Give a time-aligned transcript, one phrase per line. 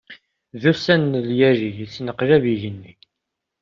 [0.61, 2.93] D ussan n lyali, yettneqlab yigenni.